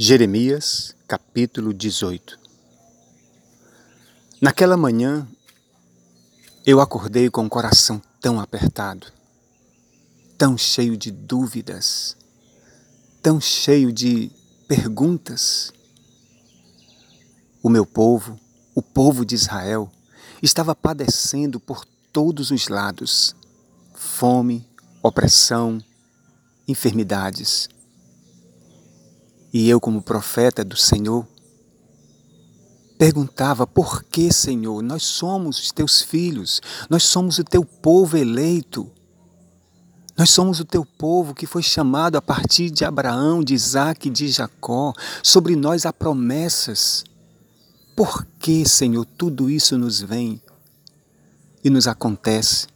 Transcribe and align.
Jeremias, 0.00 0.94
capítulo 1.08 1.74
18 1.74 2.38
Naquela 4.40 4.76
manhã, 4.76 5.26
eu 6.64 6.80
acordei 6.80 7.28
com 7.28 7.44
o 7.44 7.50
coração 7.50 8.00
tão 8.20 8.38
apertado, 8.38 9.08
tão 10.38 10.56
cheio 10.56 10.96
de 10.96 11.10
dúvidas, 11.10 12.16
tão 13.20 13.40
cheio 13.40 13.92
de 13.92 14.30
perguntas. 14.68 15.72
O 17.60 17.68
meu 17.68 17.84
povo, 17.84 18.38
o 18.76 18.82
povo 18.82 19.26
de 19.26 19.34
Israel, 19.34 19.90
estava 20.40 20.76
padecendo 20.76 21.58
por 21.58 21.84
todos 22.12 22.52
os 22.52 22.68
lados 22.68 23.34
fome, 23.96 24.64
opressão, 25.02 25.82
enfermidades 26.68 27.68
e 29.52 29.68
eu, 29.68 29.80
como 29.80 30.02
profeta 30.02 30.64
do 30.64 30.76
Senhor, 30.76 31.26
perguntava: 32.98 33.66
por 33.66 34.02
que, 34.04 34.32
Senhor? 34.32 34.82
Nós 34.82 35.02
somos 35.04 35.58
os 35.58 35.72
teus 35.72 36.02
filhos, 36.02 36.60
nós 36.90 37.04
somos 37.04 37.38
o 37.38 37.44
teu 37.44 37.64
povo 37.64 38.16
eleito. 38.16 38.90
Nós 40.16 40.30
somos 40.30 40.58
o 40.58 40.64
teu 40.64 40.84
povo 40.84 41.32
que 41.32 41.46
foi 41.46 41.62
chamado 41.62 42.16
a 42.16 42.20
partir 42.20 42.70
de 42.70 42.84
Abraão, 42.84 43.40
de 43.40 43.54
Isaac 43.54 44.08
e 44.08 44.10
de 44.10 44.26
Jacó. 44.26 44.92
Sobre 45.22 45.54
nós 45.54 45.86
há 45.86 45.92
promessas. 45.92 47.04
Por 47.94 48.26
que, 48.40 48.68
Senhor, 48.68 49.04
tudo 49.04 49.48
isso 49.48 49.78
nos 49.78 50.00
vem 50.00 50.42
e 51.62 51.70
nos 51.70 51.86
acontece? 51.86 52.66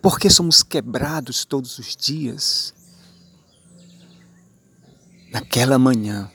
Por 0.00 0.18
que 0.18 0.30
somos 0.30 0.62
quebrados 0.62 1.44
todos 1.44 1.78
os 1.78 1.94
dias? 1.94 2.72
Naquela 5.30 5.78
manhã, 5.78 6.30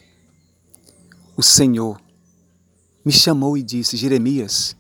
o 1.38 1.42
Senhor 1.42 2.00
me 3.06 3.12
chamou 3.12 3.58
e 3.58 3.64
disse: 3.64 3.96
Jeremias, 3.96 4.76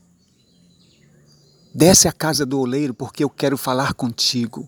desce 1.73 2.07
à 2.07 2.11
casa 2.11 2.45
do 2.45 2.59
oleiro 2.59 2.93
porque 2.93 3.23
eu 3.23 3.29
quero 3.29 3.57
falar 3.57 3.93
contigo. 3.93 4.67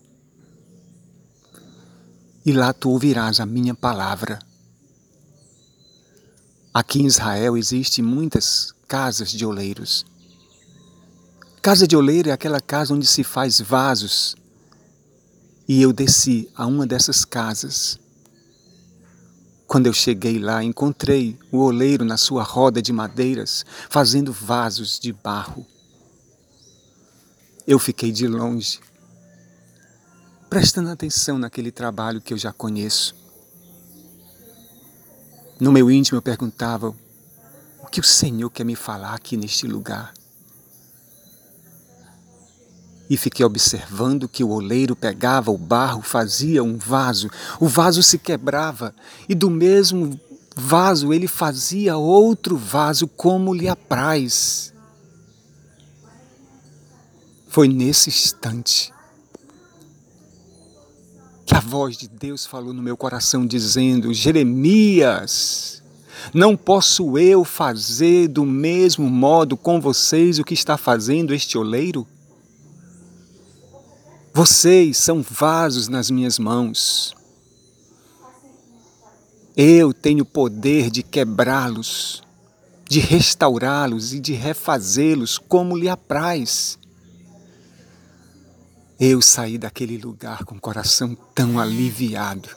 E 2.44 2.52
lá 2.52 2.72
tu 2.72 2.90
ouvirás 2.90 3.40
a 3.40 3.46
minha 3.46 3.74
palavra. 3.74 4.38
Aqui 6.72 7.00
em 7.00 7.06
Israel 7.06 7.56
existem 7.56 8.04
muitas 8.04 8.74
casas 8.88 9.30
de 9.30 9.46
oleiros. 9.46 10.04
Casa 11.62 11.86
de 11.86 11.96
oleiro 11.96 12.28
é 12.28 12.32
aquela 12.32 12.60
casa 12.60 12.92
onde 12.92 13.06
se 13.06 13.22
faz 13.22 13.60
vasos. 13.60 14.36
E 15.66 15.80
eu 15.80 15.92
desci 15.92 16.50
a 16.54 16.66
uma 16.66 16.86
dessas 16.86 17.24
casas 17.24 17.98
quando 19.74 19.88
eu 19.88 19.92
cheguei 19.92 20.38
lá, 20.38 20.62
encontrei 20.62 21.36
o 21.50 21.58
oleiro 21.58 22.04
na 22.04 22.16
sua 22.16 22.44
roda 22.44 22.80
de 22.80 22.92
madeiras, 22.92 23.66
fazendo 23.90 24.32
vasos 24.32 25.00
de 25.00 25.12
barro. 25.12 25.66
Eu 27.66 27.76
fiquei 27.80 28.12
de 28.12 28.28
longe, 28.28 28.78
prestando 30.48 30.90
atenção 30.90 31.38
naquele 31.38 31.72
trabalho 31.72 32.20
que 32.20 32.32
eu 32.32 32.38
já 32.38 32.52
conheço. 32.52 33.16
No 35.58 35.72
meu 35.72 35.90
íntimo 35.90 36.18
eu 36.18 36.22
perguntava: 36.22 36.94
o 37.82 37.86
que 37.90 37.98
o 37.98 38.04
Senhor 38.04 38.50
quer 38.50 38.62
me 38.62 38.76
falar 38.76 39.12
aqui 39.12 39.36
neste 39.36 39.66
lugar? 39.66 40.14
E 43.08 43.16
fiquei 43.16 43.44
observando 43.44 44.28
que 44.28 44.42
o 44.42 44.50
oleiro 44.50 44.96
pegava 44.96 45.50
o 45.50 45.58
barro, 45.58 46.00
fazia 46.00 46.64
um 46.64 46.78
vaso, 46.78 47.30
o 47.60 47.66
vaso 47.66 48.02
se 48.02 48.18
quebrava, 48.18 48.94
e 49.28 49.34
do 49.34 49.50
mesmo 49.50 50.18
vaso 50.56 51.12
ele 51.12 51.26
fazia 51.26 51.96
outro 51.96 52.56
vaso 52.56 53.06
como 53.06 53.52
lhe 53.52 53.68
apraz. 53.68 54.72
Foi 57.48 57.68
nesse 57.68 58.08
instante 58.08 58.92
que 61.46 61.54
a 61.54 61.60
voz 61.60 61.96
de 61.96 62.08
Deus 62.08 62.46
falou 62.46 62.72
no 62.72 62.82
meu 62.82 62.96
coração, 62.96 63.46
dizendo: 63.46 64.14
Jeremias, 64.14 65.82
não 66.32 66.56
posso 66.56 67.18
eu 67.18 67.44
fazer 67.44 68.28
do 68.28 68.44
mesmo 68.44 69.08
modo 69.10 69.56
com 69.56 69.80
vocês 69.80 70.38
o 70.38 70.44
que 70.44 70.54
está 70.54 70.76
fazendo 70.76 71.34
este 71.34 71.58
oleiro? 71.58 72.06
Vocês 74.36 74.98
são 74.98 75.22
vasos 75.22 75.86
nas 75.86 76.10
minhas 76.10 76.40
mãos. 76.40 77.14
Eu 79.56 79.94
tenho 79.94 80.24
poder 80.24 80.90
de 80.90 81.04
quebrá-los, 81.04 82.20
de 82.90 82.98
restaurá-los 82.98 84.12
e 84.12 84.18
de 84.18 84.32
refazê-los 84.32 85.38
como 85.38 85.76
lhe 85.76 85.88
apraz. 85.88 86.76
Eu 88.98 89.22
saí 89.22 89.56
daquele 89.56 89.98
lugar 89.98 90.44
com 90.44 90.56
o 90.56 90.60
coração 90.60 91.16
tão 91.32 91.60
aliviado. 91.60 92.48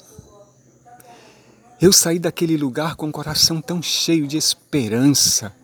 Eu 1.79 1.93
saí 1.93 2.17
daquele 2.17 2.57
lugar 2.57 2.95
com 2.95 3.07
o 3.07 3.11
coração 3.11 3.61
tão 3.61 3.83
cheio 3.83 4.27
de 4.27 4.35
esperança 4.35 5.55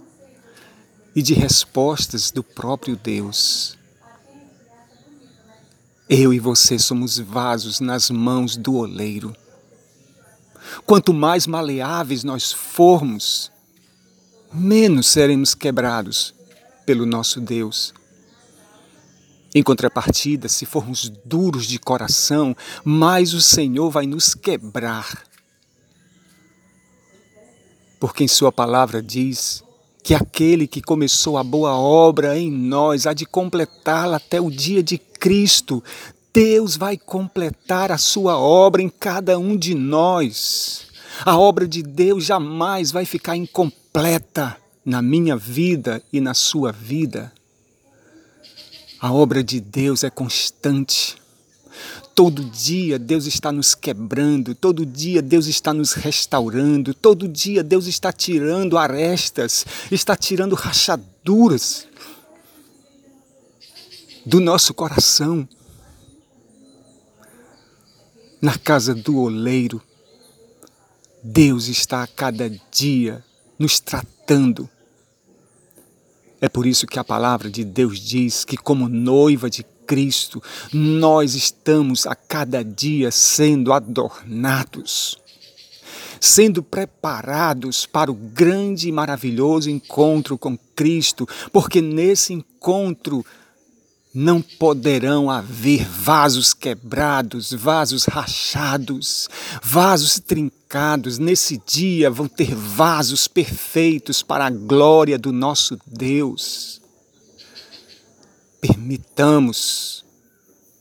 e 1.16 1.24
de 1.24 1.34
respostas 1.34 2.30
do 2.30 2.44
próprio 2.44 2.96
Deus. 2.96 3.82
Eu 6.10 6.34
e 6.34 6.40
você 6.40 6.78
somos 6.78 7.18
vasos 7.18 7.80
nas 7.80 8.10
mãos 8.10 8.58
do 8.58 8.76
oleiro. 8.76 9.36
Quanto 10.86 11.14
mais 11.14 11.48
maleáveis 11.48 12.24
nós 12.24 12.52
formos, 12.52 13.52
menos 14.52 15.08
seremos 15.08 15.56
quebrados 15.56 16.34
pelo 16.86 17.06
nosso 17.06 17.40
Deus. 17.40 17.94
Em 19.56 19.64
contrapartida, 19.64 20.50
se 20.50 20.66
formos 20.66 21.10
duros 21.24 21.66
de 21.66 21.80
coração, 21.80 22.56
mais 22.84 23.34
o 23.34 23.42
Senhor 23.42 23.90
vai 23.90 24.06
nos 24.06 24.34
quebrar. 24.34 25.24
Porque 28.00 28.24
em 28.24 28.28
Sua 28.28 28.52
palavra 28.52 29.02
diz 29.02 29.64
que 30.04 30.14
aquele 30.14 30.68
que 30.68 30.82
começou 30.82 31.38
a 31.38 31.44
boa 31.44 31.78
obra 31.78 32.38
em 32.38 32.52
nós 32.52 33.08
há 33.08 33.14
de 33.14 33.26
completá-la 33.26 34.18
até 34.18 34.42
o 34.42 34.52
dia 34.52 34.84
de 34.84 34.98
Cristo. 35.24 35.82
Deus 36.34 36.76
vai 36.76 36.98
completar 36.98 37.94
a 37.94 37.98
sua 37.98 38.38
obra 38.38 38.82
em 38.82 38.90
cada 38.90 39.40
um 39.40 39.56
de 39.56 39.74
nós. 39.74 40.88
A 41.24 41.38
obra 41.38 41.66
de 41.66 41.82
Deus 41.82 42.26
jamais 42.26 42.92
vai 42.92 43.06
ficar 43.06 43.38
incompleta 43.38 44.58
na 44.84 45.02
minha 45.02 45.38
vida 45.38 46.04
e 46.12 46.20
na 46.20 46.34
sua 46.34 46.74
vida. 46.74 47.32
A 49.00 49.14
obra 49.14 49.42
de 49.42 49.62
Deus 49.62 50.04
é 50.04 50.10
constante. 50.10 51.16
Todo 52.14 52.44
dia 52.44 53.00
Deus 53.00 53.26
está 53.26 53.50
nos 53.50 53.74
quebrando, 53.74 54.54
todo 54.54 54.86
dia 54.86 55.22
Deus 55.22 55.48
está 55.48 55.74
nos 55.74 55.94
restaurando, 55.94 56.94
todo 56.94 57.30
dia 57.30 57.64
Deus 57.64 57.88
está 57.88 58.12
tirando 58.12 58.78
arestas, 58.78 59.66
está 59.90 60.18
tirando 60.18 60.54
rachaduras 60.54 61.88
do 64.26 64.40
nosso 64.40 64.74
coração. 64.74 65.48
Na 68.42 68.58
casa 68.58 68.94
do 68.94 69.20
oleiro, 69.20 69.82
Deus 71.24 71.68
está 71.68 72.04
a 72.04 72.08
cada 72.08 72.50
dia 72.72 73.24
nos 73.58 73.80
tratando. 73.80 74.70
É 76.42 76.50
por 76.50 76.66
isso 76.66 76.86
que 76.86 77.00
a 77.00 77.04
palavra 77.04 77.50
de 77.50 77.64
Deus 77.64 78.00
diz 78.00 78.44
que, 78.44 78.58
como 78.58 78.90
noiva 78.90 79.50
de 79.50 79.64
Cristo, 79.88 80.44
nós 80.74 81.36
estamos 81.36 82.06
a 82.06 82.16
cada 82.16 82.64
dia 82.64 83.12
sendo 83.12 83.72
adornados, 83.72 85.18
sendo 86.20 86.62
preparados 86.62 87.86
para 87.86 88.12
o 88.12 88.14
grande 88.14 88.90
e 88.90 88.92
maravilhoso 88.92 89.70
encontro 89.70 90.38
com 90.38 90.58
Cristo, 90.76 91.26
porque 91.54 91.82
nesse 91.82 92.34
encontro 92.34 93.26
não 94.14 94.42
poderão 94.42 95.30
haver 95.30 95.88
vasos 95.88 96.54
quebrados, 96.54 97.52
vasos 97.52 98.06
rachados, 98.06 99.28
vasos 99.62 100.20
trincados. 100.20 101.18
Nesse 101.18 101.60
dia 101.66 102.12
vão 102.12 102.28
ter 102.28 102.54
vasos 102.54 103.28
perfeitos 103.28 104.22
para 104.22 104.46
a 104.46 104.50
glória 104.52 105.18
do 105.18 105.32
nosso 105.32 105.80
Deus. 105.88 106.80
Permitamos 108.62 110.06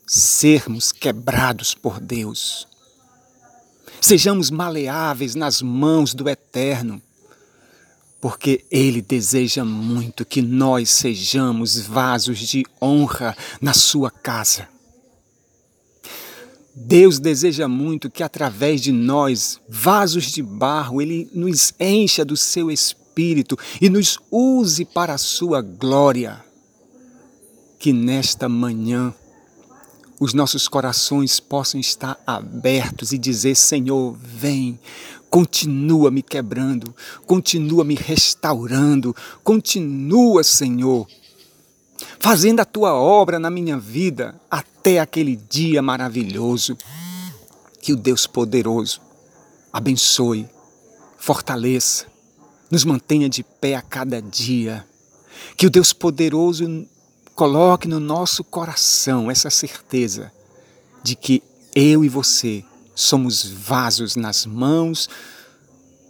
sermos 0.06 0.92
quebrados 0.92 1.74
por 1.74 1.98
Deus. 1.98 2.68
Sejamos 3.98 4.50
maleáveis 4.50 5.34
nas 5.34 5.62
mãos 5.62 6.12
do 6.12 6.28
Eterno, 6.28 7.00
porque 8.22 8.64
Ele 8.70 9.02
deseja 9.02 9.64
muito 9.64 10.24
que 10.24 10.40
nós 10.40 10.90
sejamos 10.90 11.80
vasos 11.80 12.38
de 12.38 12.64
honra 12.80 13.36
na 13.60 13.74
Sua 13.74 14.12
casa. 14.12 14.68
Deus 16.72 17.18
deseja 17.18 17.66
muito 17.66 18.08
que 18.08 18.22
através 18.22 18.80
de 18.80 18.92
nós, 18.92 19.60
vasos 19.68 20.26
de 20.26 20.40
barro, 20.40 21.02
Ele 21.02 21.28
nos 21.34 21.74
encha 21.80 22.24
do 22.24 22.36
seu 22.36 22.70
espírito 22.70 23.58
e 23.80 23.90
nos 23.90 24.20
use 24.30 24.84
para 24.84 25.14
a 25.14 25.18
sua 25.18 25.60
glória. 25.60 26.44
Que 27.76 27.92
nesta 27.92 28.48
manhã 28.48 29.12
os 30.20 30.32
nossos 30.32 30.68
corações 30.68 31.40
possam 31.40 31.80
estar 31.80 32.22
abertos 32.24 33.12
e 33.12 33.18
dizer: 33.18 33.56
Senhor, 33.56 34.16
vem, 34.16 34.78
continua 35.32 36.10
me 36.10 36.20
quebrando, 36.20 36.94
continua 37.24 37.84
me 37.84 37.94
restaurando, 37.94 39.16
continua, 39.42 40.44
Senhor, 40.44 41.08
fazendo 42.20 42.60
a 42.60 42.66
tua 42.66 42.92
obra 42.92 43.38
na 43.38 43.48
minha 43.48 43.78
vida 43.78 44.38
até 44.50 44.98
aquele 44.98 45.34
dia 45.34 45.80
maravilhoso. 45.80 46.76
Que 47.80 47.94
o 47.94 47.96
Deus 47.96 48.26
poderoso 48.26 49.00
abençoe, 49.72 50.46
fortaleça, 51.16 52.04
nos 52.70 52.84
mantenha 52.84 53.26
de 53.26 53.42
pé 53.42 53.74
a 53.74 53.80
cada 53.80 54.20
dia. 54.20 54.86
Que 55.56 55.66
o 55.66 55.70
Deus 55.70 55.94
poderoso 55.94 56.86
coloque 57.34 57.88
no 57.88 57.98
nosso 57.98 58.44
coração 58.44 59.30
essa 59.30 59.48
certeza 59.48 60.30
de 61.02 61.16
que 61.16 61.42
eu 61.74 62.04
e 62.04 62.08
você 62.10 62.62
somos 62.94 63.44
vasos 63.44 64.16
nas 64.16 64.46
mãos 64.46 65.08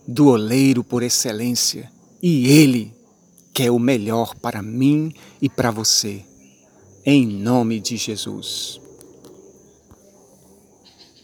do 0.07 0.29
oleiro 0.29 0.83
por 0.83 1.03
excelência 1.03 1.91
e 2.23 2.49
Ele 2.49 2.93
quer 3.55 3.71
o 3.71 3.79
melhor 3.79 4.35
para 4.35 4.63
mim 4.63 5.15
e 5.41 5.49
para 5.49 5.71
você. 5.71 6.25
Em 7.05 7.27
nome 7.27 7.81
de 7.81 7.97
Jesus. 7.97 8.82